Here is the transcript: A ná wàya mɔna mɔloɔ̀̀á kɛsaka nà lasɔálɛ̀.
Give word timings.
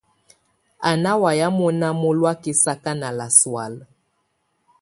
A 0.89 0.91
ná 1.03 1.11
wàya 1.21 1.47
mɔna 1.57 1.87
mɔloɔ̀̀á 2.01 2.39
kɛsaka 2.43 2.91
nà 2.99 3.09
lasɔálɛ̀. 3.17 3.87